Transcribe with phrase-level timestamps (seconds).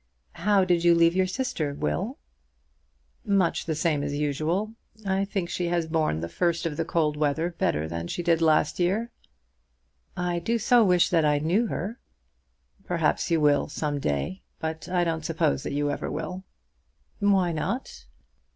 [0.33, 2.17] "How did you leave your sister, Will?"
[3.23, 4.73] "Much the same as usual.
[5.05, 8.41] I think she has borne the first of the cold weather better than she did
[8.41, 9.11] last year."
[10.17, 11.99] "I do so wish that I knew her."
[12.83, 14.41] "Perhaps you will some day.
[14.57, 16.45] But I don't suppose that you ever will."
[17.19, 18.07] "Why not?"